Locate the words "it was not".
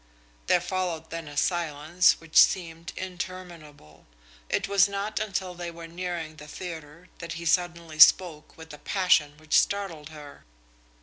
4.49-5.19